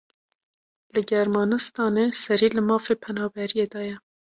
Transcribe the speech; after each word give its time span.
Li 0.93 1.01
Germanistanê 1.11 2.05
serî 2.23 2.49
li 2.55 2.61
mafê 2.69 2.93
penaberiyê 3.03 3.67
daye. 3.73 3.95